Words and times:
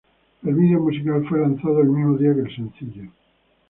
El 0.43 0.55
vídeo 0.55 0.79
musical 0.79 1.27
fue 1.29 1.41
lanzado 1.41 1.79
el 1.79 1.89
mismo 1.89 2.17
día 2.17 2.33
que 2.33 2.39
el 2.49 2.55
sencillo. 2.55 3.11